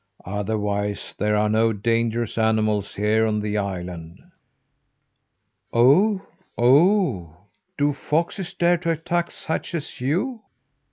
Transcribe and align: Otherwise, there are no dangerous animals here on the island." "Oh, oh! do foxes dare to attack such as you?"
Otherwise, 0.25 1.13
there 1.19 1.35
are 1.35 1.47
no 1.47 1.71
dangerous 1.71 2.35
animals 2.35 2.95
here 2.95 3.27
on 3.27 3.39
the 3.39 3.55
island." 3.55 4.19
"Oh, 5.71 6.25
oh! 6.57 7.35
do 7.77 7.93
foxes 7.93 8.51
dare 8.55 8.77
to 8.79 8.89
attack 8.89 9.29
such 9.29 9.75
as 9.75 10.01
you?" 10.01 10.41